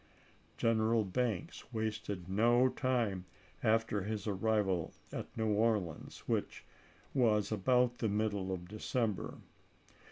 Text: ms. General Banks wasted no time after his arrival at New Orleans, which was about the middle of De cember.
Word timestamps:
ms. 0.01 0.51
General 0.57 1.03
Banks 1.05 1.71
wasted 1.71 2.27
no 2.27 2.69
time 2.69 3.25
after 3.61 4.01
his 4.01 4.25
arrival 4.25 4.95
at 5.11 5.27
New 5.37 5.49
Orleans, 5.49 6.23
which 6.25 6.65
was 7.13 7.51
about 7.51 7.99
the 7.99 8.09
middle 8.09 8.51
of 8.51 8.67
De 8.67 8.77
cember. 8.77 9.37